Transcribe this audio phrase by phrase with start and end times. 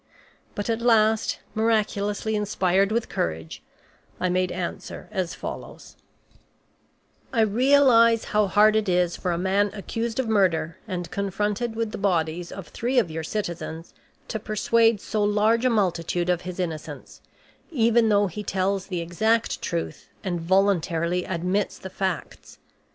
[0.55, 3.61] But at last, miraculously inspired with courage,
[4.19, 5.95] I made answer as follows:
[7.31, 11.91] "I realize how hard it is for a man accused of murder, and confronted with
[11.91, 13.93] the bodies of three of your citizens,
[14.29, 17.21] to persuade so large a multitude of his innocence,
[17.69, 22.57] even though he tells the exact truth and voluntarily admits the facts.